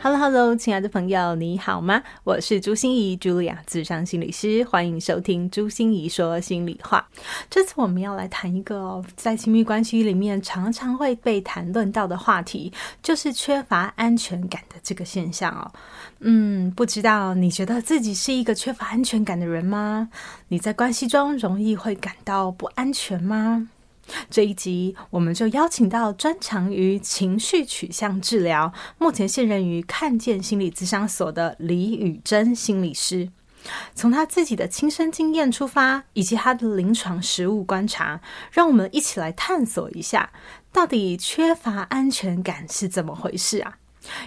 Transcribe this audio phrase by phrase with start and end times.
[0.00, 2.00] Hello，Hello，亲爱的朋友，你好吗？
[2.22, 7.04] 我是朱芯仪，Julia，咨商心理师，欢迎收听朱心怡说心里话。
[7.50, 12.72] 这次我们要来谈一个哦，在亲密关系里面常常会被谈论到的话题，
[13.02, 15.68] 就是缺乏安全感的这个现象哦。
[16.20, 20.08] 嗯，不知道你觉得自己是一个缺乏安全感的人吗？
[20.46, 23.68] 你在关系中容易会感到不安全吗？
[24.30, 33.28] 这一集，我们就邀请到专长于情绪取向治疗，目前现任于看见心理咨商所的李宇珍心理师，
[33.94, 38.20] 从他自己的亲身经验出发，以及他的临床实务观察，
[38.50, 40.30] 让我们一起来探索一下，
[40.72, 43.78] 到底缺乏安全感是怎么回事啊？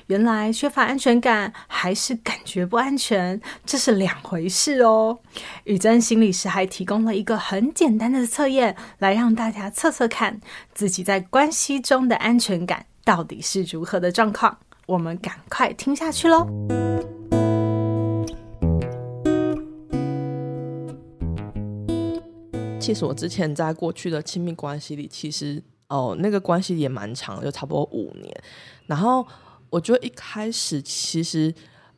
[0.08, 5.20] 原来缺乏安全感还是感觉不安全，这是两回事哦。
[5.64, 10.40] 宇珍心理师还提供了一个很简单的测验，来让大家测测看
[10.74, 14.58] 自己在关系中的安全感到底是如何的状况。
[14.88, 16.48] 我们赶快听下去喽。
[22.80, 28.44] 其实我之前在过去的亲密关系里，其实哦，那个关系也蛮长，就差不多五年，
[28.88, 29.26] 然后。
[29.72, 31.50] 我觉得一开始其实，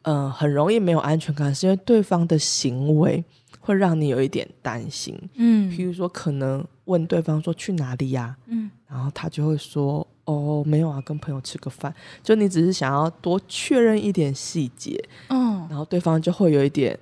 [0.03, 3.21] 嗯、呃，很容易没有安全感，是因为对方的行为
[3.59, 5.17] 会让你有一点担心。
[5.33, 8.37] 嗯，譬如说，可能问对方说去哪里呀？
[8.45, 11.91] 嗯，然后他就会说哦，没有啊，跟朋友吃个饭。
[12.21, 16.95] 就你只是想要多确认一点细节，嗯，然后对方就会有一点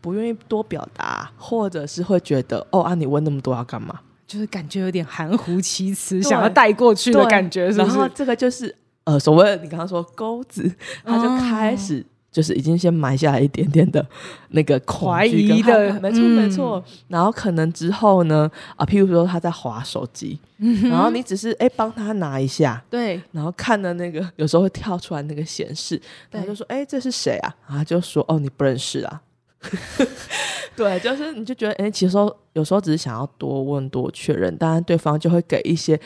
[0.00, 4.00] 不愿意多表达，或者是会觉得哦啊，你问那么多要干嘛？
[4.28, 7.96] 就是感觉有点含糊其辞，想要带过去的感觉是不是？
[7.96, 8.72] 然后这个就是。
[9.04, 14.04] 呃，所谓你刚刚说钩子，他就开始就是已经先埋下来一点点的
[14.48, 16.82] 那个怀疑的，没错没错。
[17.08, 20.38] 然后可能之后呢，啊，譬如说他在划手机，
[20.84, 26.00] 然后你只是哎帮他拿一下，对，然后看的那个有时候会跳出来那个显示，
[26.30, 27.54] 他就说哎这是谁啊？
[27.68, 29.20] 然后就说哦你不认识啊，
[30.74, 32.16] 对，就是你就觉得哎其实
[32.54, 36.00] 有时候只是想要多问多确认，当然对方就会给一些。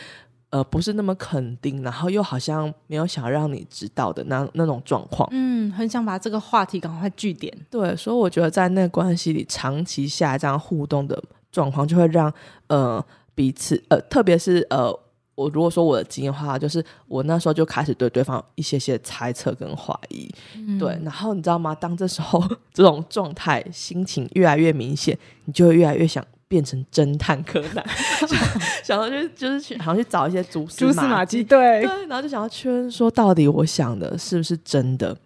[0.51, 5.29] 呃，不是那么肯定，然后又好像没有想让你知道的那那种状况。
[5.33, 7.53] 嗯，很想把这个话题赶快据点。
[7.71, 11.23] 对，所以我觉得在那个关系里长期下这样互动的
[11.53, 12.33] 状况，就会让
[12.69, 13.05] 呃
[13.35, 14.91] 彼此呃，特别是呃，
[15.35, 20.29] 我如果说我的经验的话，就是我那时候就开始对对方一些些猜测跟怀疑。
[20.57, 21.75] 嗯、对，然后你知道吗？
[21.75, 22.43] 当这时候
[22.73, 26.25] 这种状态心情越来越明显，你就会越来越想。
[26.49, 27.85] 变成侦探柯南，
[28.83, 31.83] 想要去就是去，好像去找一些蛛丝蛛丝马迹，对。
[31.83, 35.17] 对，然后就想要确认说，到底我想的是不是真的。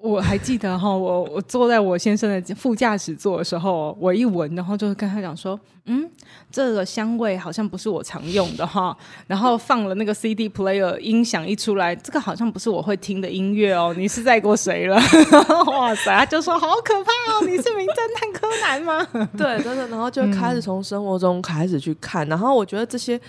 [0.00, 6.10] 我还记得哈，我我坐在我先生的副驾驶座的时候，我一闻，然后就跟他讲说，嗯，
[6.50, 8.96] 这个香味好像不是我常用的哈。
[9.26, 13.94] 然后放了那个 CD player 音响一出来，这个好像不是我会听的音乐哦。
[13.96, 14.96] 你是在过谁了？
[15.70, 16.16] 哇塞！
[16.16, 19.06] 他就说好可怕哦，你是名侦探柯南吗？
[19.38, 19.86] 对，真的。
[19.88, 23.20] 然后就开始从生活中开始去看，嗯、然后我觉得这些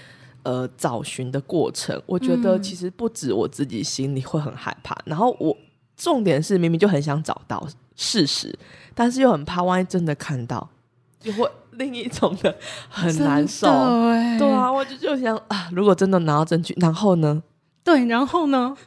[0.44, 5.56] 呃找寻的过程，我觉得其实不止我自己心里会很害怕，然后我。
[5.98, 8.58] 重点是明明就很想找到事实，
[8.94, 10.70] 但是又很怕万一真的看到，
[11.20, 12.56] 就会另一种的
[12.88, 13.68] 很难受。
[13.68, 17.42] 对啊，我就就想啊，如果真的拿到证据，然后呢？
[17.84, 18.78] 对，然后呢？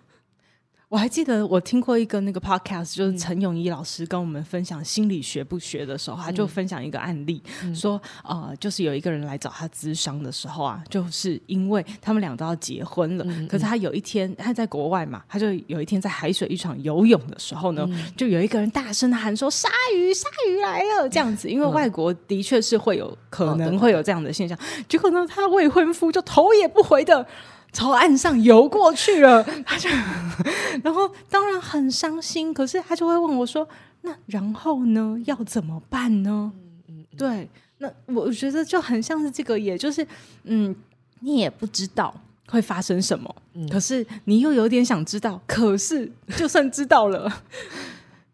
[0.90, 27.24] 我还记得我听过一个那个 podcast，就是陈永仪老师跟我们分享心理学不学的时候，他就分享一个案例，嗯、说呃，就是有一个人来找他咨商的时候啊，就是因为他们俩都要结婚了，嗯、可是他有一天他在国外嘛，他就有一天在海水浴场游泳的时候呢，嗯、就有一个人大声的喊说：“鲨鱼，鲨鱼来了！”这样子，因为外国的确是会有可能会有这样的现象，嗯、结果呢，他未婚夫就头也不回的。
[27.72, 29.88] 朝岸上游过去了， 他就，
[30.82, 33.68] 然后当然很伤心，可是他就会问我说
[34.02, 35.16] ：“那然后呢？
[35.26, 36.52] 要怎么办呢？”
[36.88, 40.06] 嗯嗯，对，那我觉得就很像是这个，也就是，
[40.44, 40.74] 嗯，
[41.20, 42.14] 你也不知道
[42.48, 47.30] 会发生什么，嗯，可是你又有点想知道，可是就算知道了，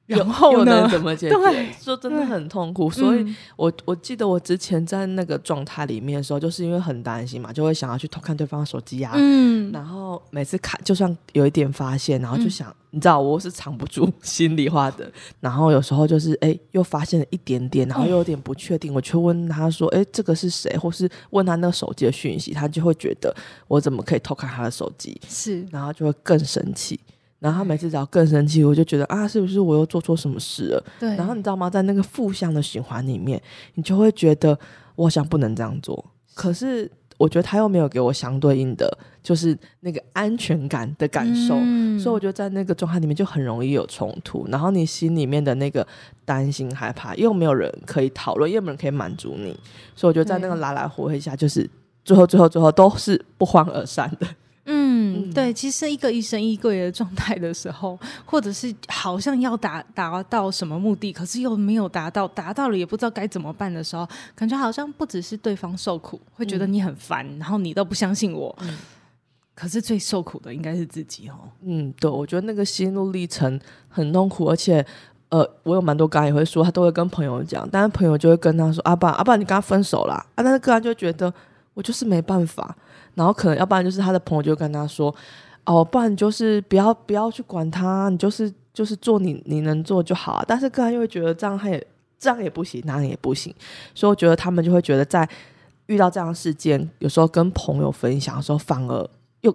[0.07, 1.35] 然后又能怎么解决？
[1.39, 2.89] 对， 说真的很痛苦。
[2.91, 9.13] 所以我我记得我之前在那个状态里面的时候，就是因为很担心嘛，就会想要去偷看对方的手机啊。
[9.17, 15.11] 嗯，然后每次看，就算有一点发现，然后就想，嗯、你知道我是藏不住 心里话的。
[15.41, 20.77] 然后有时候就是哎，又发现了一点点，然后又有点不确定，哦、我去问他说，哎，这个是谁？
[20.77, 23.35] 或是问他那个手机的讯息，他就会觉得
[23.67, 25.21] 我怎么可以偷看他的手机？
[25.29, 27.01] 是，然后就会更生气。
[27.39, 30.85] 然后他每次只要更生气，我就觉得啊，是不是我又做错什么事了？
[30.99, 31.15] 对。
[31.17, 31.69] 然后你知道吗？
[31.69, 33.41] 在那个负向的循环里面，
[33.75, 34.59] 你就会觉得
[34.95, 36.05] 我好像不能这样做。
[36.35, 38.91] 可是我觉得他又没有给我相对应的，
[39.23, 41.55] 就是那个安全感的感受。
[41.59, 41.99] 嗯。
[41.99, 44.47] 所以我觉得在那个状态里面就很容易有冲突。
[44.49, 45.87] 然后你心里面的那个
[46.25, 49.59] 担心、害怕，又没有人可以讨论，又没有人可以满足你。
[49.95, 51.69] 所以我觉得在那个来来回回下，就是
[52.05, 54.27] 最后、最后、最后都是不欢而散的。
[54.99, 68.57] 嗯，对，其实一个疑神疑鬼的状态的时候，或者是好像要达达到什么目的，可是又没有达到，达到了也不知道该怎么办的时候，感觉好像不只是对方受苦，会觉得你很烦，嗯、然后你都不相信我。
[68.63, 68.79] 嗯、
[69.55, 71.35] 可是最受苦的应该是自己哦。
[71.63, 74.85] 嗯，对，我觉得那个心路历程很痛苦，而且
[75.29, 81.33] 呃，我有蛮多个案也会说，他都会跟朋友讲，但是朋友就会跟他说：“阿爸，阿爸，你跟他分手啦。”啊，但是个案就觉得
[81.75, 82.75] 我就是没办法。
[83.17, 85.13] 然后可能要不然就是他的朋友就跟他说，
[85.65, 90.45] 哦，不然就是不要不要去管他，你就是就是做你你能做就好。
[90.47, 91.85] 但是个人又会觉得这样他也
[92.19, 93.53] 这样也不行，那样也不行，
[93.95, 95.29] 所以我觉得他们就会觉得在
[95.87, 99.11] 遇到这样的事件，有时候跟朋友分享的时候，反而
[99.41, 99.55] 又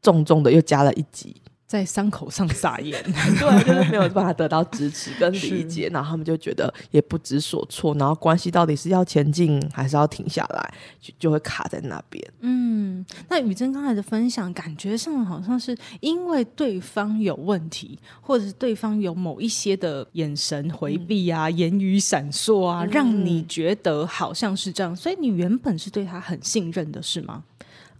[0.00, 1.34] 重重的又加了一级。
[1.68, 12.26] 在伤口上撒盐， 对，就是没有办法得到支持跟理解，然后他们就觉得也不知所措，然后关系到底是要前进还是要停下来，就就会卡在那边。
[12.40, 27.44] 嗯，那宇珍刚才的分享，感觉上好像是因为对方有问题，或者是对方有某一些的眼神回避啊、嗯、言语闪烁啊，嗯、让你觉得好像是这样，所以你原本是对他很信任的，是吗？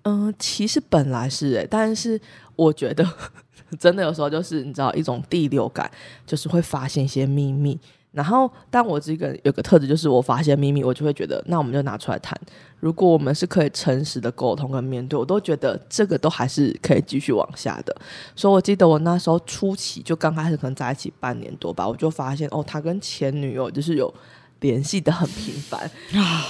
[0.05, 2.19] 嗯、呃，其实本来是哎、欸，但是
[2.57, 3.07] 我觉得。
[3.79, 5.91] 真的有时候就是你知道一种第六感，
[6.27, 7.79] 就是会发现一些秘密。
[8.11, 12.37] 然后，但我这个人有个特质，就是我发现秘密，我就会觉得，那我们就拿出来谈。
[12.81, 17.95] 如果我们是可以诚实的沟通跟面对，我都觉得这个都还是可以继续往下的。
[18.35, 24.13] 所以我记得我那时候初期就刚开始可能在一起半年多吧，我就发现哦，他跟前女友就是有。
[24.61, 25.81] 联系的很频繁
[26.15, 26.45] 啊，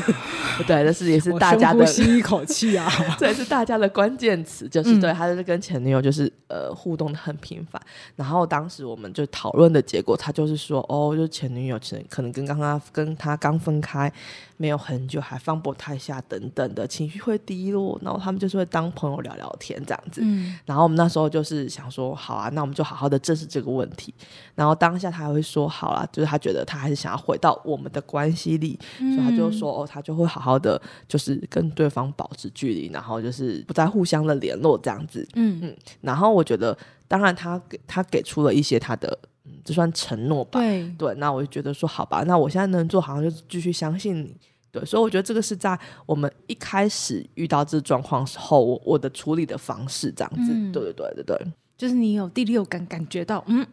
[0.66, 7.80] 对，这是也是大家的吸一口气啊， 这也是大家的关键词，就是对，他就是跟前女友就是呃互动的很频繁，
[8.14, 14.12] 然后当时我们就讨论的结果，他就是说哦，就前女友前可能跟刚刚跟他刚分开。
[14.58, 20.22] 没有很久，还放不太下，等等的情绪会低落，然后他们就是会当朋友聊聊天这样子。
[20.24, 24.14] 嗯，然后我们那时候就是想说，好啊，那我们就好好的正视这个问题。
[24.54, 35.26] 然后当下他还会说，好啦，就是他觉得他还是想要回到我们的关系里，嗯、所以他就说，哦，他就会好好的，就是跟对方保持距离，然后就是不再互相的联络这样子。
[35.34, 36.76] 嗯嗯，然后我觉得，
[37.08, 39.18] 当然他给他给出了一些他的。
[39.64, 40.60] 这算承诺吧？
[40.60, 44.36] 对对，那我就觉得说好吧，那我现在能做好像就继续相信你。
[44.72, 50.52] 对，所以我觉得这个是在我们一开始遇到这状况时候，我我的处理的方式这样子。
[50.52, 53.64] 嗯、对对对对对，就是你有第六感感觉到，嗯。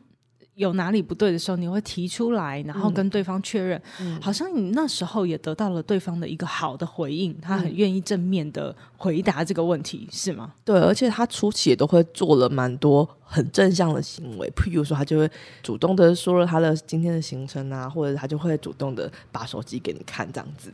[0.55, 3.81] 有哪里不对的时候，你会提出来，然后跟对方确认。
[3.99, 10.53] 嗯，好像你那时候也得到了对方的一个好的回应，他很愿意正面的回答这个问题，是吗？
[10.63, 15.29] 对，而且他初期也都会做了蛮多很正向的行为，譬如说他就会
[15.63, 20.71] 主动的说了他的今天的行程啊，或者他就会主动的把手机给你看这样子。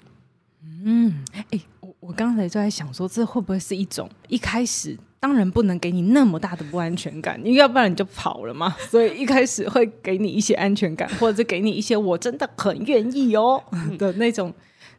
[0.84, 4.98] 嗯，哎、欸，我我刚才就在想说，这会不会是一种一开始？
[5.20, 8.76] 当然不能给你那么大的不安全感，因为要不然你就跑了嘛。
[8.90, 13.62] 所以一开始会给你一些安全感，或者是给你一些我真的很愿意哦
[13.98, 14.54] 的那种，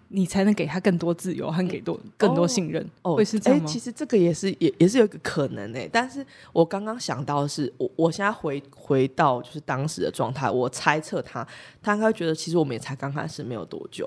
[0.09, 2.87] 你才能给他更多自由和给多更多信任。
[3.01, 3.67] 哦，会是这样吗？
[3.67, 5.89] 欸，其实这个也是也也是有一个可能诶。
[5.91, 11.47] 但是我刚刚想到的是，我我现在回回到就是当时的状态，我猜测他
[11.83, 14.07] 他应该觉得其实我们也才刚开始没有多久。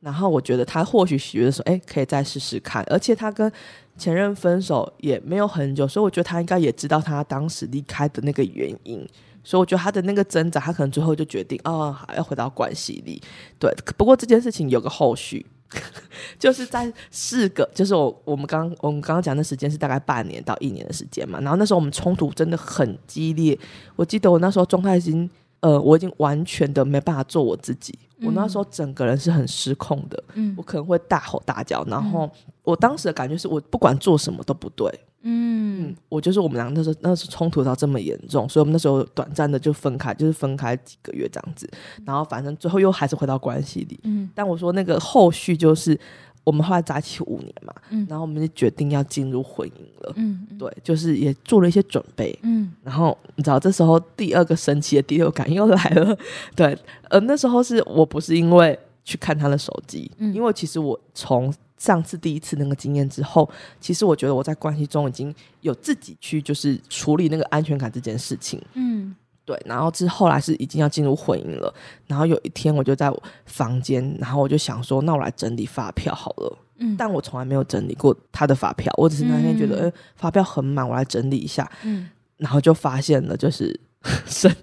[0.00, 2.82] 然后我觉得他或许觉得说，哎，可以再试试看。
[2.88, 3.52] 而且他跟
[3.98, 9.06] 前任分手也没有很久，所以我觉得他应该也知道他当时离开的那个原因。
[9.44, 13.20] 所以我觉得他的那个挣扎，他可能最后就决定，哦，要回到关系里。
[13.58, 15.44] 对，不过这件事情有个后续，
[16.38, 21.38] 就是在四个，就是我我们刚我们刚刚讲的时间是大概半年到一年的时间嘛。
[21.40, 23.58] 然后那时候我们冲突真的很激烈，
[23.96, 25.28] 我记得我那时候状态已经。
[25.60, 27.98] 呃，我已经完全的没办法做我自己。
[28.18, 31.82] 嗯、我那时候整个人是很失控的，嗯，我可能会大吼大叫。
[31.86, 32.30] 然后
[32.62, 41.70] 我当时的感觉是我不管做什么都不对，嗯，我就是我们俩那时候那时候冲突到这么严重，所以我们那时候短暂的就分开，就是分开几个月这样子，
[42.04, 43.98] 然后反正最后又还是回到关系里。
[44.02, 45.98] 嗯，但我说那个后续就是
[46.42, 50.12] 我们后来在一起五年嘛，嗯，然后我们就决定要进入婚姻了。
[50.16, 52.36] 嗯，对，就是也做了一些准备。
[52.42, 56.16] 嗯，然后你知道这时候第二个神奇的第六感又来了。
[56.56, 56.76] 对，
[57.08, 63.48] 呃，那时候是我不是因为去看他的手机，嗯，因为其实我从上次第一次那个经验之后，
[63.80, 69.14] 其实我觉得我在关系中已经有自己去就是处理那个安全感这件事情，嗯，
[69.50, 69.60] 对。
[69.64, 71.74] 然后之后来是已经要进入婚姻了，
[72.06, 76.96] 然后有一天我就在我房间，然后我就想说，那我来整理发票好了，嗯。
[76.96, 82.08] 但我从来没有整理过他的发票，我只是那天觉得，哎、嗯，发票很满，我来整理一下，嗯。
[82.36, 83.78] 然后就发现了，就是
[84.24, 84.54] 神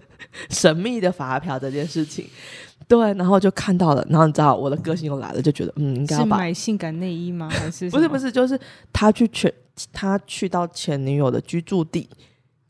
[0.50, 2.26] 神秘的发票这件事情。
[2.88, 7.50] 对，然后就看到了，然后你知道我的个性又来了，就觉得嗯，应该要把买性感内衣吗？
[7.50, 8.58] 还是不是不是，就是
[8.94, 9.54] 他去全
[9.92, 12.10] 他去到前女友的居住地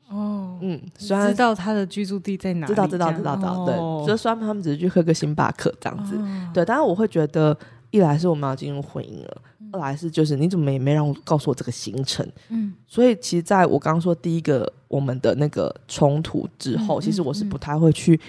[0.10, 7.58] 哦，嗯，虽然知道他的居住地在哪里，知道知道知道知道，哦、对，所以虽然他们只是去喝个星巴克这样子，哦、对，但是我会觉得，
[7.92, 18.20] 一来是我们要进入婚姻了，嗯、二来是就是你怎么也没让我告诉我这个行程，嗯，所以其实在我刚刚说第一个我们的那个冲突之后，嗯、其实我是不太会去。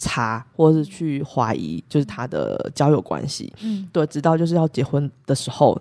[0.00, 5.76] 查或者是去怀疑，就是他的交友关系，嗯，对，直到就是要结婚的时候，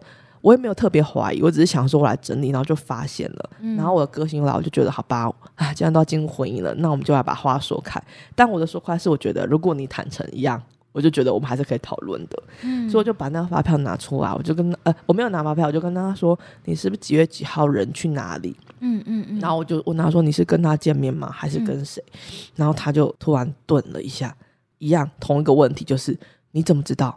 [0.47, 8.01] 我也没有特别怀疑，我只是想说我来整理，然后就发现了，嗯、然后我的个性来，我就觉得好吧，啊，既然都要进入婚姻了，那我们就来把话说开。
[8.33, 10.61] 但我的说开是，我觉得如果你坦诚一样。
[10.93, 18.55] 我就觉得我们还是可以讨论的，嗯，所以我就把那个发票拿出来，我就跟呃，我没有拿发票，我就跟他说，你是不是几月几号人去哪里？
[18.79, 21.29] 嗯嗯嗯，然后我就问他说，你是跟他见面吗？
[21.31, 22.03] 还是跟谁？
[22.07, 22.21] 嗯、
[22.55, 24.35] 然后他就突然顿了一下，
[24.79, 26.17] 一样同一个问题，就是
[26.49, 27.15] 你怎么知道？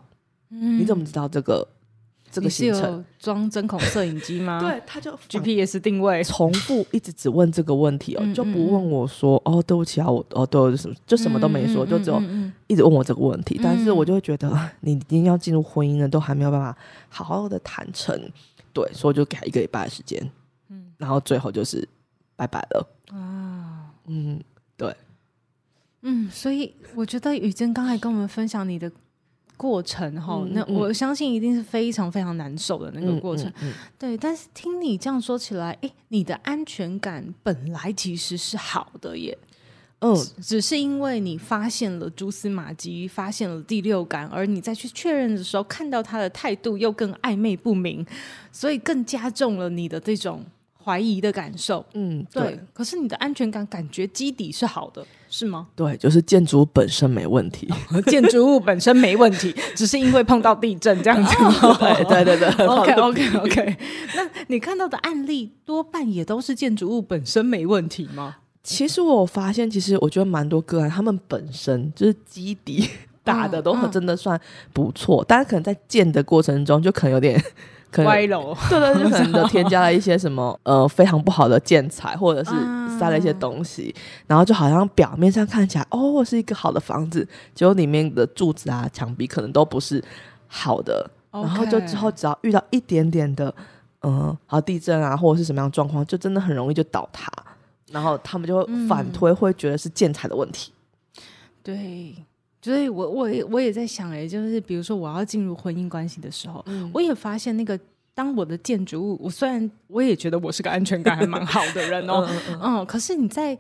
[0.51, 1.67] 嗯，你怎么知道这个？
[2.31, 3.05] 这个行程。
[3.19, 4.59] 装针孔摄影机吗？
[4.65, 12.23] 对，他就 GPS 定位，重复一直只问这个问题哦，就不问我说哦，对不起啊，我哦，对，我什么就什么都没说，就只有
[12.67, 13.61] 一直问我这个问题。
[13.63, 16.75] 但是我就会觉得，你已经要进入婚姻了，都还没有办法
[17.11, 18.19] 好好的坦诚，
[18.73, 20.31] 对，所以就给他一个礼拜的时间，
[20.71, 21.87] 嗯，然后最后就是
[22.37, 22.89] 拜拜了。
[23.13, 24.41] 啊，嗯，
[24.79, 24.97] 对，
[26.01, 28.91] 嗯，所以我觉得雨珍刚才跟我们分享你的。
[29.61, 33.53] 过程哈，嗯、那我相信一定是非常非常难受的那个过程，
[33.99, 34.17] 对。
[34.17, 39.37] 但是听你这样说起来，诶，你的安全感本来其实是好的耶，
[39.99, 48.07] 嗯，只是因为你发现了蛛丝马迹，发现了第六感，而你再去确认的时候，看到他的态度又更暧昧不明，
[48.51, 50.43] 所以更加重了你的这种。
[50.83, 52.43] 怀疑的感受，嗯，对。
[52.43, 55.69] 对，可是你的安全感感觉基底是好的，是吗？
[55.77, 57.69] 对，就是建筑本身没问题，
[58.07, 61.77] 建筑物本身没问题， 只是因为碰到地震这样子吗？
[62.05, 62.67] 对对对 对。
[62.67, 63.77] OK OK OK。
[64.17, 68.37] 那你看到的案例多半也都是建筑物本身没问题吗？
[68.63, 72.91] 其实我发现，其实我觉得蛮多个案，他们本身就是基底
[73.23, 74.39] 打的都真的算
[74.73, 77.43] 不错，但是可能在建的过程中就可能有点。
[77.99, 82.51] 歪楼， 对对，就可能 的添加了一些什么呃非常不好的建材，或者是
[82.99, 90.03] 塞了一些东西，啊、然后就好像表面上看起来哦是一个好的房子，结果里面的柱子啊、墙壁可能都不是
[90.47, 93.55] 好的.然后就之后只要遇到一点点的
[94.03, 97.31] 嗯好地震啊或者是什么样的状况，就真的很容易就倒塌，
[97.93, 100.73] 然后他们就会反推，会觉得是建材的问题。
[101.17, 101.23] 嗯、
[101.63, 102.15] 对。
[102.63, 107.79] 所以我我也我也在想哎，就是比如说我要进入婚姻关系的时候，嗯、我也发现那个
[108.15, 113.57] 当我的建筑物，我虽然我也觉得我是个安全感还蛮好的人哦，嗯，嗯，嗯，可是你在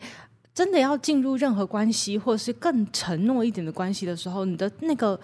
[0.54, 5.18] 真的要进入任何关系，或者是更承诺一点的关系的时候，你的那个。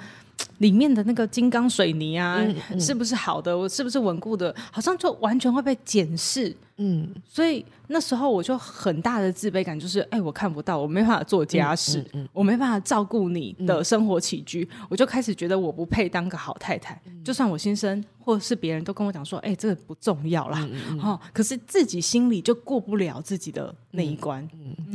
[0.58, 2.40] 里面的那个金刚水泥啊，
[2.78, 3.56] 是不是好的？
[3.56, 4.54] 我是不是稳固的？
[4.70, 6.54] 好像就完全会被检视。
[6.78, 17.00] 嗯，所以那时候我就很大的自卑感，就是哎，我看不到，我没办法做家事，嗯嗯嗯、我没办法照顾你的生活起居，嗯、我就开始觉得我不配当个好太太。
[17.06, 20.68] 嗯、就算我先生或是别人都跟我讲说，哎，这个不重要啦，
[21.02, 24.46] 哦，可是自己心里就过不了自己的那一关，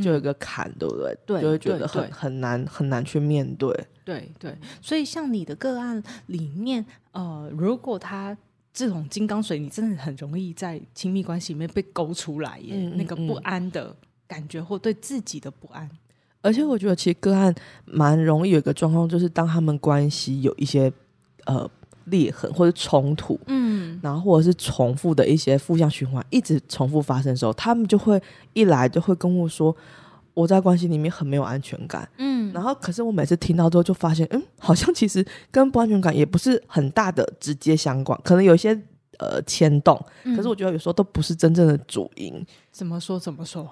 [0.04, 1.18] 就有一个坎，对不对？
[1.26, 3.76] 对，就会觉得很很难很难去面对。
[4.12, 8.36] 对对，所以像你的个案里面，呃，如果他
[8.74, 13.96] 这种金刚水你真的很容易在亲密关系里面被勾出来耶，嗯嗯嗯，那个不安的
[14.28, 15.90] 感觉或对自己的不安。
[16.42, 17.54] 而且我觉得其实个案
[17.86, 20.92] 蛮容易有一个状况，就是当他们关系有一些
[21.46, 21.70] 呃
[22.06, 28.22] 裂痕或者冲突，嗯，然后或者是重复的一些负向循环一直重复发生的时候，他们就会
[28.54, 29.76] 一来就会跟我说。
[30.34, 38.74] 我在关系里面很没有安全感，嗯，然后可是我每次听到之后就发现，嗯，好像其实跟不安全感也不是很大的直接相关，可能有一些
[39.20, 42.46] 呃牵动，嗯、可是我觉得有时候都不是真正的主因。
[42.72, 43.20] 怎么说？
[43.20, 43.70] 怎么说？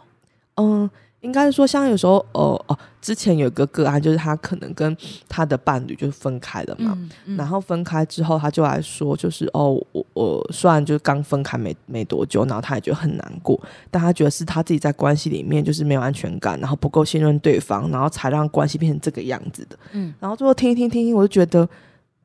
[0.55, 0.89] 嗯。
[1.21, 4.95] 应该是说，像有时候，哦哦，之前有一个个案，就是他可能跟
[5.27, 13.59] 他的伴侣就分开了嘛，嗯嗯、然后分开之后，他就来说，就是哦，我我虽然就是刚分开没没多久，然后他也觉得很难过，
[13.91, 19.77] 但他觉得是他自己在关系里面就是没有安全感，然后不够信任对方，然后才让关系变成这个样子的。
[19.91, 21.67] 嗯，然后最后听一听听一听，我就觉得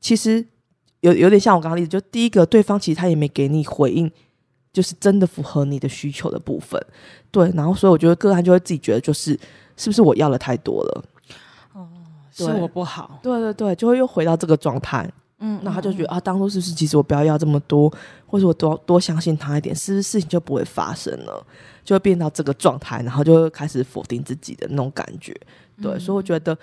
[0.01, 0.47] 其实
[1.01, 4.09] 有有点像我刚刚例子，就第一个对方其实他也没给你回应。
[4.75, 6.79] 就是真的符合你的需求的部分，
[7.31, 9.39] 对，然后所以我觉得个案就会自己觉得，就是
[9.77, 11.05] 是不是我要的太多了？
[11.73, 11.89] 哦，
[12.33, 17.89] 是我不好，对对对，就会又回到这个状态，嗯，那他就觉得啊，当初是不是其实我不要要这么多，
[18.27, 21.47] 或者我多多相信他一点，是不是事情就不会发生了？
[21.85, 25.33] 就会变到这个状态，然后就会开始否定自己的那种感觉，
[25.81, 26.57] 对，嗯、所以我觉得，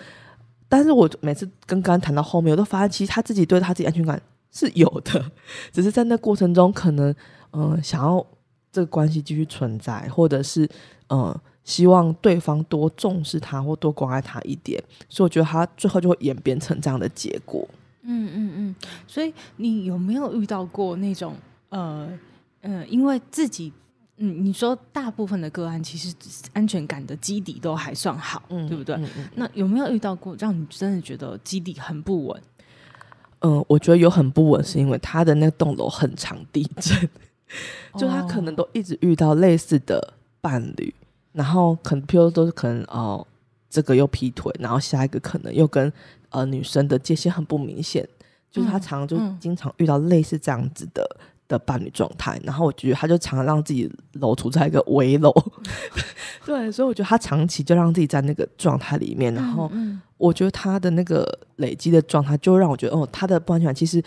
[0.68, 5.32] 但是我每次跟个案谈到后面，我都发现其实他自己对他自己安全感是有的，
[5.72, 7.14] 只是在那过程中可能。
[7.54, 8.26] 嗯、呃，想要
[8.72, 10.64] 这个关系继续存在，或者是
[11.08, 17.68] 嗯、呃，希望对方多重视他或多关爱他一点，所以我觉得他最后就会演变成这样的结果。
[18.04, 18.76] 嗯嗯嗯。
[19.06, 21.36] 所以你有没有遇到过那种
[21.68, 22.08] 呃
[22.62, 23.74] 呃，因为自己
[24.16, 26.16] 嗯，你说大部分的个案其实
[26.54, 28.96] 安全感的基底都还算好，嗯、对不对？
[28.96, 32.42] 嗯嗯、那有没有遇到过让你真的觉得基底很不稳？
[33.42, 37.10] 嗯、呃，我觉得有很不稳，是因为他的那栋楼很常地震。
[37.98, 40.94] 就他可能都一直遇到类似的伴侣，oh.
[41.34, 43.28] 然后可能譬如都是可能哦，
[43.70, 45.92] 这个又劈腿，然后下一个可能又跟
[46.30, 48.08] 呃女生的界限很不明显，
[48.50, 55.34] 就是他常常就经常遇到类似这样子的、嗯、的伴侣状态，然后我觉得他就常常让自己楼处在一个危楼，
[56.46, 59.72] 对，所以我觉得他长期就让自己在那个状态里面，然后
[60.18, 61.28] 我觉得他的那个
[61.58, 64.02] 累积的状态就让我觉得哦，他的不安全感其实。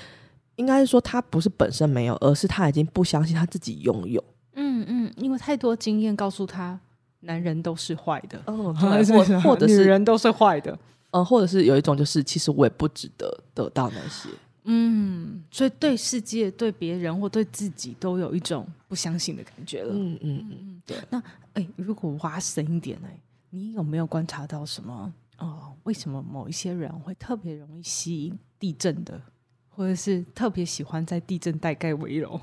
[0.57, 4.23] 应该是说他不是本身没有，而是他已经不相信他自己拥有。
[4.53, 6.79] 嗯嗯，因为太多经验告诉他，
[7.23, 10.79] 男人都是坏的，嗯，或或者是女人都是坏的，
[11.11, 14.29] 呃，或者是有一种就是，其实我也不值得得到那些。
[14.65, 19.93] 嗯，所以对世界、对别人或对自己都有一种不相信的感觉了。
[19.93, 20.97] 嗯嗯嗯，对。
[21.11, 23.09] 那哎，如果挖深一点呢？
[23.51, 25.13] 你有没有观察到什么？
[25.39, 29.21] 哦，为什么某一些人会特别容易吸引地震的？
[29.69, 32.41] 或者是特别喜欢在地震带盖围楼。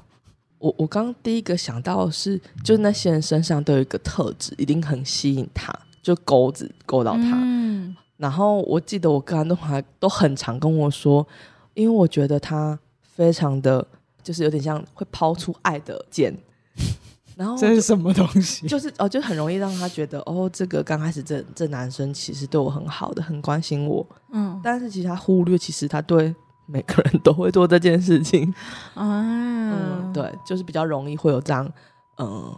[0.57, 7.39] 我我刚刚第一个想到的是，就那些人身上都有一个特质，一定很吸引他，就钩子勾到他。
[7.41, 7.95] 嗯。
[8.17, 11.27] 然后我记得我刚刚都还都很常跟我说，
[11.73, 13.85] 因为我觉得他非常的，
[14.23, 16.35] 就是有点像会抛出爱的箭。
[17.35, 18.67] 然后这是什么东西？
[18.67, 24.05] 就是哦，就很容易让他觉得哦，这个刚开始这这男生其实对我很好的，很关心我。
[24.31, 24.59] 嗯。
[24.63, 26.35] 但是其实他忽略，其实他对。
[26.67, 28.53] 每个人都会做这件事情
[28.95, 31.69] 啊，嗯，对，就是比较容易会有这样，
[32.17, 32.55] 嗯，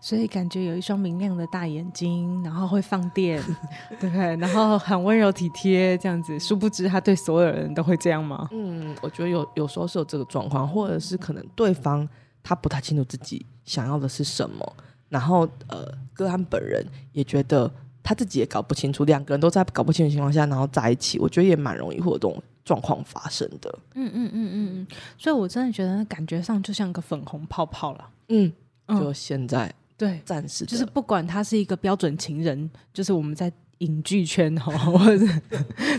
[0.00, 3.42] 所以感觉有一双明亮的大眼睛，然后会放电，
[4.00, 8.48] 对，然后很温柔体贴这样子，殊不知他对所有人都会这样吗？
[8.52, 12.08] 嗯，我觉得有有时候是有这个状况，或者是可能对方
[12.42, 14.76] 他不太清楚自己想要的是什么，
[15.08, 17.70] 然后呃，哥安本人也觉得
[18.02, 22.42] 他自己也搞不清楚，两个人都在搞不清楚情况下，然后在一起，我觉得也蛮容易会有这种。
[22.66, 28.52] 状况发生的，嗯嗯嗯嗯嗯，所以我真的觉得感觉上就像个粉红泡泡了，嗯，
[28.88, 33.52] 就现在、嗯、对，暂时就是不管他是一个标准情人，就是我们在。
[33.80, 35.22] 影剧圈哈， 或者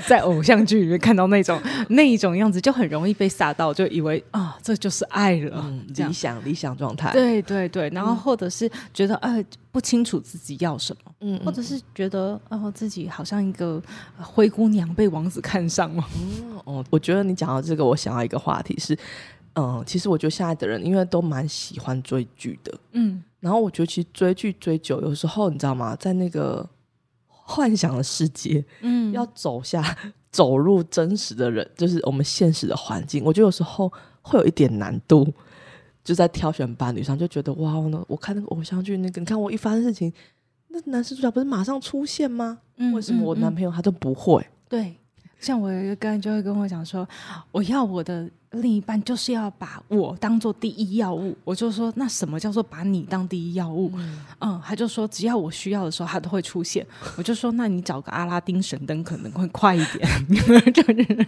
[0.07, 7.11] 在偶像剧里面看到那种那一种样子，就很容易被吓到，就以为啊，这就是爱了，嗯、理想理想状态。
[7.11, 13.79] 对对对，然后或者是觉得哎、呃、不清楚自己要什么，嗯，或者是觉得哦、呃、自己好像一个
[14.17, 16.03] 灰姑娘被王子看上了。
[16.15, 18.97] 嗯哦，我觉得你讲到这个，我想要一个话题是，
[19.57, 26.67] 嗯，其实我觉得现在的人因为都蛮喜欢追剧的，嗯，然后我觉得其实追剧追久，有时候你知道吗，在那个。
[27.49, 29.81] 幻想的世界，嗯，要走下
[30.29, 33.23] 走入真实的人，就是我们现实的环境。
[33.23, 33.89] 我觉得有时候
[34.21, 35.25] 会有一点难度，
[36.03, 37.75] 就在挑选伴侣上，就觉得哇，
[38.09, 40.11] 我看那个偶像剧，那个你看我一发生事情，
[40.67, 42.59] 那男生主角不是马上出现吗？
[42.75, 44.45] 嗯，为什么我男朋友他都不会？
[44.67, 44.97] 对。
[45.39, 47.07] 像我有一个人就会跟我讲说，
[47.53, 51.35] 我要我的另一半就是要把我当做第一要务。
[51.43, 53.91] 我就说，那什么叫做把你当第一要务？
[53.95, 56.85] 嗯，嗯，他就说只要我需要的时候，他都会出现。
[57.17, 60.07] 我就说，那你找个阿拉丁神灯可能会快一点。
[60.73, 61.27] 就是，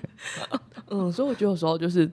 [0.90, 2.10] 嗯，所以我觉得有时候就是。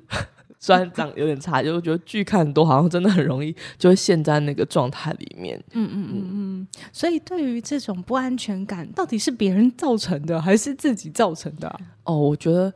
[0.59, 5.63] 虽然长有点差，就是觉得剧看多好像真的很容易就会陷在那个状态里面。
[5.73, 6.69] 嗯嗯嗯嗯。
[6.91, 11.79] 所以对于这种不安全感，到底是别人造成的还是自己造成的啊？
[12.05, 12.73] 哦，我觉得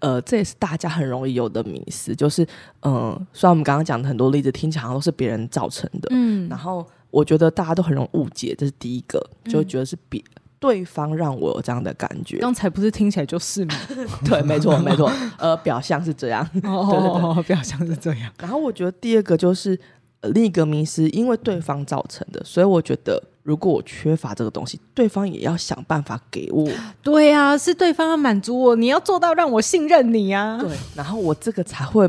[0.00, 2.42] 呃，这也是大家很容易有的迷思，就是
[2.80, 10.20] 嗯、呃，虽然我们刚刚讲的很多例子听起来好像都是别人造成的，嗯，然后我觉得大家都很容易误解，这是第一个，就觉得是别。
[10.20, 13.74] 嗯对方让我有这样的感觉，刚才不是听起来就是吗？
[14.28, 15.08] 对，没错，没错。
[15.38, 18.32] 呃，表象是这样， 哦，对对对，表象是这样。
[18.40, 19.78] 然后我觉得第二个就是、
[20.20, 26.68] 呃、另一个迷思，因为对方造成的，所以我觉得如果我缺乏这个东西，对方也要想办法给我。
[27.02, 30.58] 对呀、啊，是对方要满足我，你要做到让我信任你啊。
[30.60, 32.06] 对，然后我这个才会。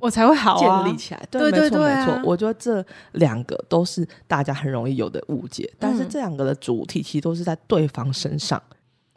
[0.00, 2.30] 我才会好、啊、建立起来，对，对对对、啊，没错没错。
[2.30, 8.62] 我觉得这两个都是大家很容易有的误解，但是这两个的主体其实都是在对方身上。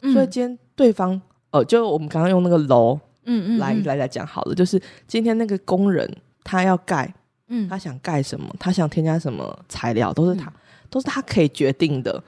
[0.00, 7.14] 嗯、所以今天对方，呃，就我们刚刚用那个楼，嗯嗯，来来来讲好了，就是今天那个工人他要盖，
[7.46, 10.52] 嗯，他想盖什么，他想添加什么材料，都是他，嗯、
[10.92, 12.22] 都是他可以决定的。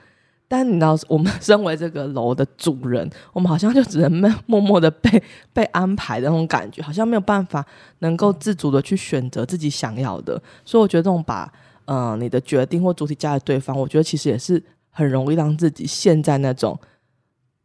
[0.47, 5.23] 但你知道，我们身为这个楼的主人，我们好像就只能默默的被
[5.53, 7.65] 被安排的那种感觉，好像没有办法
[7.99, 10.39] 能够自主的去选择自己想要的。
[10.63, 11.51] 所以我觉得这种把
[11.85, 16.79] 呃你的决定或主体交给对方，我觉得其实也是很容易让自己陷在那种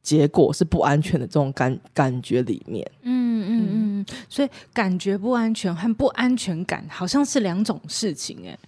[0.02, 2.90] 结果是不安全的这种感感觉里面。
[3.02, 8.58] 嗯嗯嗯，所以感觉不安全和不安全感好像是两种事情，欸，诶。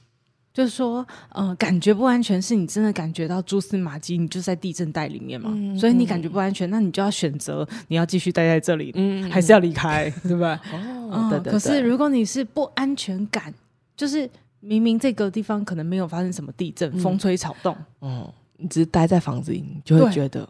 [0.52, 10.60] 就是说，呃，感觉不安全是你真的感觉到蛛丝马迹，你就在地震带里面嘛，嗯、所以你感觉不安全，那你就要选择你要继续待在这里，嗯、还是要离开，对吧？
[11.10, 11.52] 哦，对对对。
[11.52, 13.52] 可是如果你是不安全感，
[13.96, 14.28] 就是
[14.60, 20.46] 明明这个地方可能没有发生什么地震，嗯、风吹草动，哦，你只是待在房子里，你就会觉得，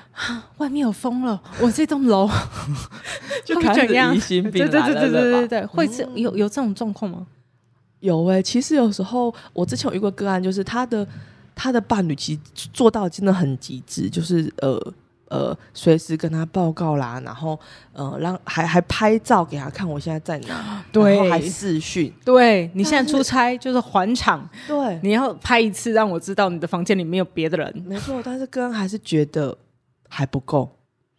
[0.56, 2.26] 外面有风了，我这栋楼。
[3.44, 7.26] 就开始疑心病来了，对对对对对对对，会是有有这种状况吗？
[8.02, 11.06] 有哎、欸，其实有时候我之前有遇过个案，就是他的
[11.54, 14.78] 他的伴侣其实做到真的很极致，就是呃
[15.28, 17.58] 呃随时跟他报告啦，然后
[17.92, 29.56] 呃让还还拍照给他看，我现在在哪，对，然后还视讯，对，你现在出差就是还场， 对，你要拍一次让我知道你的房间里面有别的人，没错，但是个案还是觉得
[30.08, 30.68] 还不够。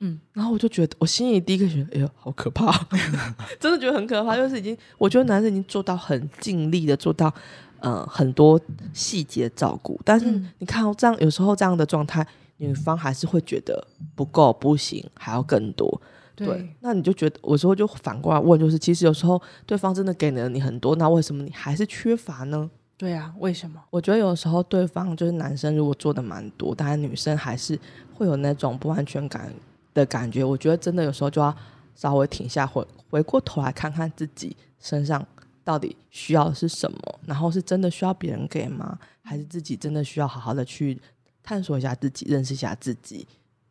[0.05, 2.69] 嗯，然后我就觉得，我心里第一个觉得，哎呦，好可怕，
[3.57, 4.35] 真的觉得很可怕。
[4.35, 7.33] 就是已经，我觉得男生已经做到很尽力的做到，
[7.79, 8.59] 呃，很多
[8.93, 9.97] 细节照顾。
[10.03, 10.25] 但是
[10.59, 12.25] 你看这样，有时候这样的状态，
[12.57, 16.01] 女方还是会觉得不够、不行，还要更多。
[16.35, 22.69] 对，对，那你就觉得，有时候就反过来问，就是其实有时候对方真的给了你很多，那为什么你还是缺乏呢？
[22.97, 23.79] 对啊，为什么？
[23.89, 27.79] 我觉得有时候对方就是男生，如果做的蛮多，但是女生还是
[28.13, 29.53] 会有那种不安全感。
[29.93, 31.55] 的感觉，我觉得真的有时候就要
[31.95, 35.25] 稍微停下，回回过头来看看自己身上
[35.63, 38.97] 到底需要的是什么，然后是真的需要别人给吗？
[39.21, 40.99] 还是自己真的需要好好的去
[41.41, 43.25] 探索一下自己，认识一下自己？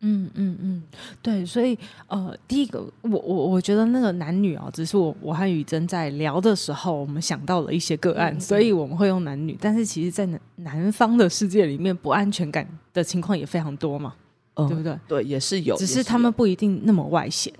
[0.04, 0.82] 嗯嗯嗯，
[1.22, 14.14] 对，所以呃，第一个，我我我觉得那个男女啊，只是我我和雨珍在聊的时候，我们想到了一些个案，嗯、所以我们会用男女，但是其实，在男男方的世界里面，不安全感的情况也非常多嘛。
[14.54, 14.98] 嗯、对不对？
[15.08, 17.52] 对，也是有，只是他们不一定那么外显，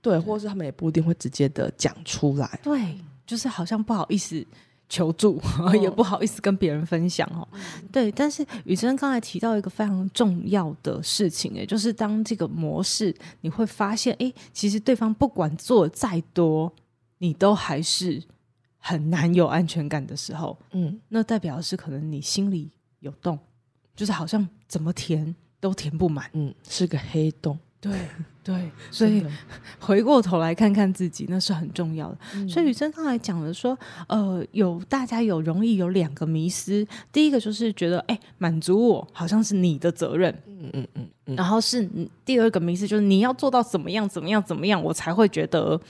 [0.00, 4.44] 对，或者是他们也不一定会直接的讲出来，对，就是好像不好意思
[4.88, 7.46] 求助，哦、 也不好意思跟别人分享哦。
[7.52, 7.60] 嗯、
[7.92, 16.72] 对，但是雨珍刚才提到一个非常重要的事情，哎，就是当这个模式你会发现，哎，其实对方不管做再多，
[17.18, 18.20] 你都还是
[18.78, 23.38] 很难有安全感的时候，嗯，那代表的是可能你心里有洞，
[23.94, 25.34] 就是好像怎么填。
[25.62, 27.56] 都填不满，嗯，是个黑洞。
[27.80, 27.92] 对
[28.44, 29.24] 对，所以
[29.78, 32.18] 回过头来看看自己，那是很重要的。
[32.34, 41.88] 嗯、所以宇珍刚才讲的说，呃，有大家有容易有两个迷失，第一个就是觉得，哎，满足我好像是你的责任，嗯嗯嗯，嗯然后是
[42.24, 45.80] 第二个迷失，就是你要做到怎么样怎么样怎么样，我才会觉得。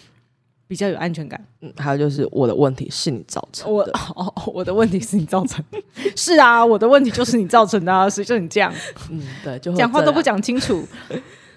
[0.73, 1.39] 比较有安全感。
[1.61, 3.71] 嗯，还有就是我的问题是你造成的。
[3.71, 3.83] 我
[4.17, 5.79] 哦，我的问题是你造成的。
[6.17, 8.73] 是啊，我的问题就是你造成的啊， 所以就你这样。
[9.11, 10.83] 嗯，对，就讲话都不讲清楚。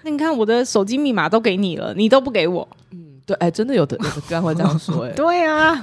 [0.02, 2.68] 那你看我的手机密码都给你了，你都不给我。
[2.90, 5.74] 嗯，对，哎，真的有的有的刚会这样说，哎，对啊，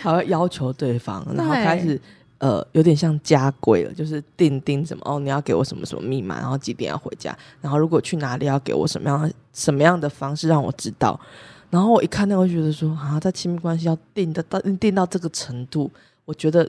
[0.00, 2.00] 还会要求对方，然后开始
[2.38, 11.20] 呃，有点像家规了，就是定定什么哦，你要给我什么什么密码，然后几点要回家，然后如果去哪里要给我什么样什么样的方式让我知道。
[11.70, 15.90] 然后我一看那，我就觉得说啊，在亲密关系要定的到定到这个程度，
[16.24, 16.68] 我觉得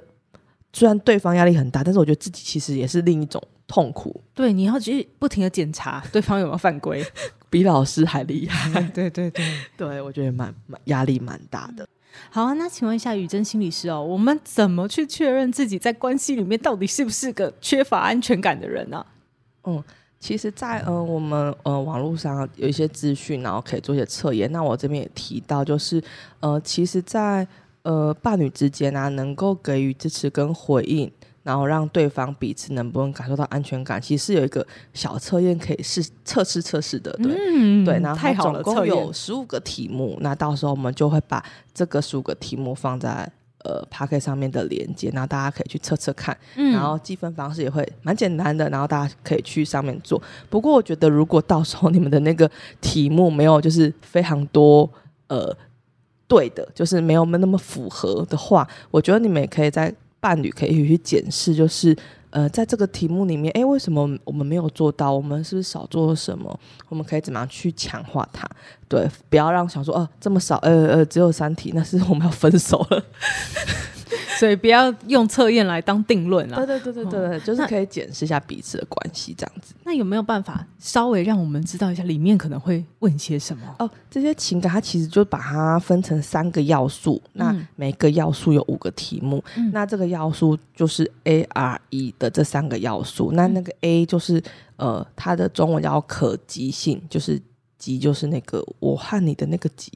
[0.72, 4.22] 虽然对方压力很大，但是我觉得自己其实也是另一种痛苦。
[4.34, 7.04] 对，你要去不停的检查 对方有没有犯规，
[7.50, 8.80] 比老师还厉害。
[8.94, 11.88] 对对对 对，我觉得蛮蛮压力蛮大的。
[12.30, 18.98] 好啊，那请问一下宇珍心理师哦，我们怎么去确认自己在关系里面到底是不是个缺乏安全感的人呢？
[18.98, 19.06] 啊？
[19.64, 19.84] 嗯。
[20.22, 24.50] 其实在，在呃我们呃网络上有一些资讯，然后可以做一些测验。
[24.52, 26.02] 那我这边也提到，就是
[26.40, 27.48] 呃，其实在，在
[27.82, 37.12] 呃伴侣之间啊，能够给予支持跟回应，然后让对方彼此能不能感受到安全感，其实是有一个小测验可以试测试测试的。
[37.14, 43.28] 对，嗯、对，然后总共有十五个题目，那到时候我们就会把这个十五个题目放在。
[43.63, 50.21] 呃 Podcast 上面的连接，然后大家可以去测测看，嗯、然后积分方式也会蛮简单的，然后大家可以去上面做。
[50.50, 54.89] 不过我觉得，如果到时候你们的那个题目没有就是非常多
[55.28, 55.56] 呃
[56.28, 61.97] 对的，就是没有那么符合的话，我觉得你们也可以在伴侣可以去检视，就是。
[62.34, 65.12] 呃，在这个题目里面，哎，为什么我们没有做到？
[65.12, 66.58] 我们是不是少做了什么？
[66.88, 68.50] 我们可以怎么样去强化它？
[68.91, 73.01] 对，不要让想说，哦、呃，这么少，呃呃，只有三题，那是我们要分手了。
[74.38, 76.56] 所以不要用测验来当定论啊！
[76.65, 79.75] 对对对对对，嗯、就是可以检视一下彼此的关系，这样子。
[79.84, 83.63] 那有没有办法稍微让我们知道一下里面可能会问些什么？
[83.77, 93.32] 哦，这些情感它其实就把它分成三个要素，那每个要素有五个题目，嗯、那这个要素就是 A R E 的这三个要素。
[93.32, 94.41] 嗯、那那个 A 就是
[94.77, 97.39] 呃，它的中文叫可及性，就是
[97.82, 99.91] 及就是那个我和你的那个急。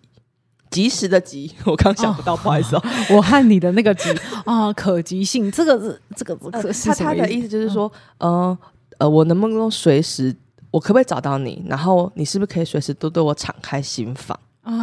[0.71, 2.83] 及时的急， 我刚想不到，哦、不好意思哦。
[3.15, 4.09] 我和你的那个急
[4.43, 8.57] 啊，可及性，这个是这个是是他他的意思就是说，嗯、呃
[8.97, 10.35] 呃，我能不能随时，
[10.71, 11.63] 我可不可以找到你？
[11.69, 14.37] 然后你是不是可以随时都对我敞开心房？
[14.63, 14.73] 啊，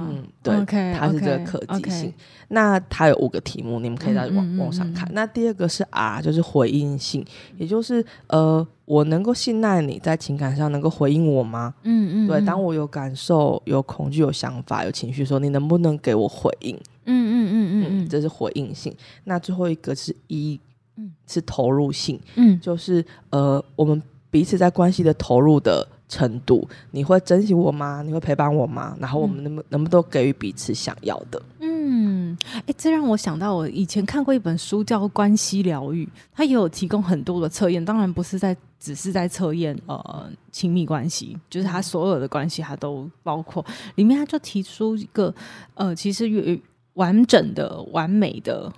[0.00, 2.08] 嗯，对，okay, 它是这个可及性。
[2.08, 2.14] Okay, okay.
[2.48, 5.08] 那它有五个题目，你们可以在网、嗯、网上看。
[5.08, 7.24] 嗯、那第二个是 R，就是回应性，
[7.56, 11.74] 也就是呃，我能够信赖你在情感上能够回应我吗？
[11.84, 16.74] 嗯嗯，对，当我有感受、有恐惧、有想法、有情绪的时候，你能不能给我回应？
[17.04, 18.94] 嗯嗯嗯嗯嗯，这是回应性。
[19.24, 20.58] 那最后一个是一
[20.96, 25.86] 嗯，是投入性，嗯，就是呃，我们彼此在关系的投入的。
[26.10, 28.02] 程度，你会珍惜我吗？
[28.04, 28.96] 你会陪伴我吗？
[29.00, 31.40] 然后我们能不能不都给予彼此想要的？
[31.60, 43.64] 嗯，哎，这让我想到我以前看过一本书叫《关系疗愈》，它也有提供很多的测验，当然不是在只是在测验呃亲密关系，就是它所有的关系它都包括。
[43.94, 45.32] 里面他就提出一个
[45.74, 46.60] 呃，其实越
[46.94, 48.70] 完整的、完美的，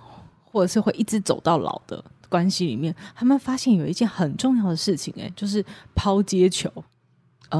[0.43, 5.65] 或者是会一直走到老的关系里面，他们发现有一件很重要的事情，哎，就是
[5.95, 6.71] 抛接球。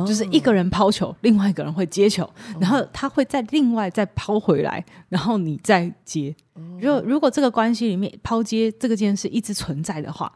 [0.06, 2.30] 就是一个人抛球， 另外一个人会接球，
[2.60, 6.36] 然后他会再另外再抛回来，然后你再接。
[6.80, 10.32] 如果如果这个关系里面抛接这个件事一直存在的话，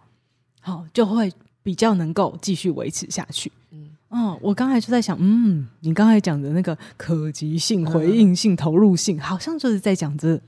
[0.62, 1.32] 好，就会
[1.64, 3.52] 比较能够继续维持下去。
[3.72, 10.40] 嗯，哦，我刚才就在想，嗯，你刚才讲的那个可及性、回应性、投入性，好像就是在讲这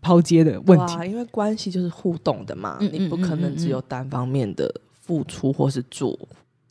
[0.00, 0.94] 抛接的问题。
[1.08, 6.18] 因为关系就是互动的嘛，你不可能只有单方面的付出或是做。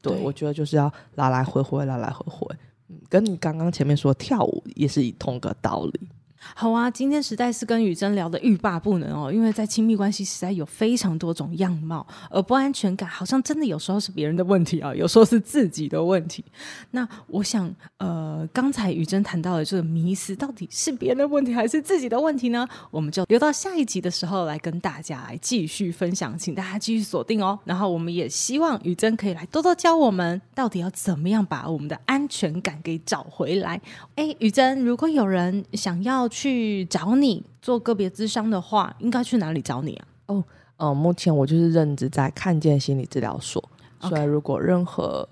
[0.04, 2.56] 对，我觉得就是要来来回回，来来回回，
[2.90, 6.00] 嗯，跟你刚刚前面说跳舞也是一同个道理。
[6.56, 16.44] 好啊，今天实在是跟宇珍聊得欲罢不能哦，因为在亲密关系实在有非常多种样貌，而不安全感好像真的有时候是别人的问题啊，有时候是自己的问题。
[16.92, 22.68] 那我想，呃，刚才宇珍谈到的这个迷思，到底是别人的问题还是自己的问题呢？
[22.92, 27.58] 我们就留到下一集的时候来跟大家来继续分享，请大家继续锁定哦。
[27.66, 33.82] 然后我们也希望宇珍可以来多多教我们，到底要怎么样把我们的安全感给找回来。
[34.16, 36.30] 哎，宇珍，如果有人想要。
[36.34, 40.08] 去找你做个别咨商的话，应该去哪里找你啊？
[40.26, 40.44] 哦，
[40.78, 43.64] 呃，目前我就是任职在看见心理治疗所
[44.02, 45.28] 所以如果任何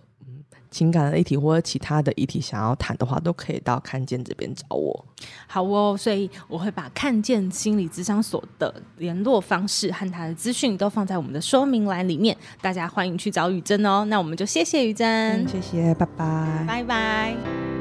[0.69, 5.05] 情感的议题或者其他的议题想要谈的话，都可以到看见这边找我。
[5.45, 14.05] 好哦，所以我会把看见心理咨商所的联络方式和他的资讯都放在我们的说明栏里面，大家欢迎去找宇珍哦。
[14.05, 17.80] 那我们就谢谢宇珍，嗯，谢谢，拜拜，拜拜。